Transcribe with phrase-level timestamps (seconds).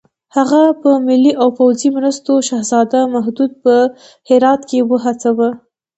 [0.35, 3.73] هغه په مالي او پوځي مرستو شهزاده محمود په
[4.27, 5.49] هرات کې وهڅاوه.